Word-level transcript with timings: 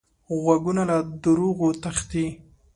غوږونه 0.41 0.83
له 0.89 0.97
دروغو 1.23 1.69
تښتي 1.83 2.25